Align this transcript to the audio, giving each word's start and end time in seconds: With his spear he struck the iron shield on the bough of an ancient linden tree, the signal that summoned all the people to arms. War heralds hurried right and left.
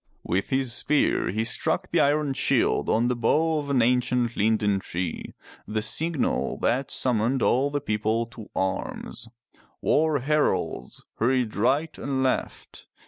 With 0.23 0.49
his 0.49 0.73
spear 0.73 1.29
he 1.29 1.43
struck 1.45 1.91
the 1.91 1.99
iron 1.99 2.33
shield 2.33 2.89
on 2.89 3.07
the 3.07 3.15
bough 3.15 3.59
of 3.59 3.69
an 3.69 3.83
ancient 3.83 4.35
linden 4.35 4.79
tree, 4.79 5.35
the 5.67 5.83
signal 5.83 6.57
that 6.63 6.89
summoned 6.89 7.43
all 7.43 7.69
the 7.69 7.81
people 7.81 8.25
to 8.33 8.49
arms. 8.55 9.27
War 9.79 10.17
heralds 10.21 11.03
hurried 11.19 11.55
right 11.55 11.95
and 11.99 12.23
left. 12.23 12.87